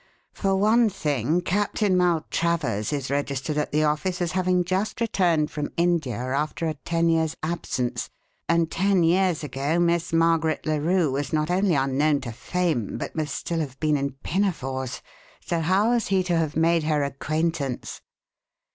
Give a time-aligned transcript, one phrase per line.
[0.33, 5.69] For one thing, Captain Maltravers is registered at the office as having just arrived from
[5.77, 8.09] India after a ten years' absence,
[8.49, 13.49] and ten years ago Miss Margaret Larue was not only unknown to fame, but must
[13.49, 15.03] have been still in pinafores,
[15.39, 18.01] so how was he to have made her acquaintance?